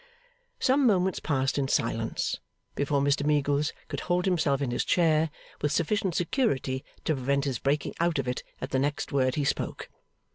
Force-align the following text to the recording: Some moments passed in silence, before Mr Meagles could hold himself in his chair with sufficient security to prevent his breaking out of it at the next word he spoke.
Some 0.59 0.87
moments 0.87 1.19
passed 1.19 1.59
in 1.59 1.67
silence, 1.67 2.39
before 2.73 3.01
Mr 3.01 3.23
Meagles 3.23 3.71
could 3.87 3.99
hold 3.99 4.25
himself 4.25 4.59
in 4.59 4.71
his 4.71 4.83
chair 4.83 5.29
with 5.61 5.71
sufficient 5.71 6.15
security 6.15 6.83
to 7.05 7.13
prevent 7.13 7.45
his 7.45 7.59
breaking 7.59 7.93
out 7.99 8.17
of 8.17 8.27
it 8.27 8.41
at 8.59 8.71
the 8.71 8.79
next 8.79 9.11
word 9.11 9.35
he 9.35 9.45
spoke. 9.45 9.91